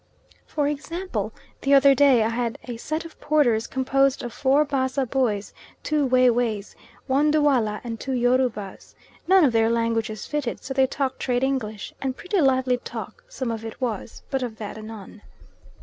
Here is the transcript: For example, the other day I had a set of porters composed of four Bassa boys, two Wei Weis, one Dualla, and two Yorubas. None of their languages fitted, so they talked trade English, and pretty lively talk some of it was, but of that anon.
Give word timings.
For 0.47 0.67
example, 0.67 1.31
the 1.61 1.75
other 1.75 1.93
day 1.93 2.23
I 2.23 2.29
had 2.29 2.57
a 2.63 2.77
set 2.77 3.05
of 3.05 3.21
porters 3.21 3.67
composed 3.67 4.23
of 4.23 4.33
four 4.33 4.65
Bassa 4.65 5.05
boys, 5.05 5.53
two 5.83 6.07
Wei 6.07 6.27
Weis, 6.31 6.73
one 7.05 7.29
Dualla, 7.29 7.81
and 7.83 7.99
two 7.99 8.13
Yorubas. 8.13 8.95
None 9.27 9.45
of 9.45 9.53
their 9.53 9.69
languages 9.69 10.25
fitted, 10.25 10.63
so 10.63 10.73
they 10.73 10.87
talked 10.87 11.19
trade 11.19 11.43
English, 11.43 11.93
and 12.01 12.17
pretty 12.17 12.41
lively 12.41 12.77
talk 12.77 13.23
some 13.29 13.51
of 13.51 13.63
it 13.63 13.79
was, 13.79 14.23
but 14.31 14.41
of 14.41 14.57
that 14.57 14.75
anon. 14.75 15.21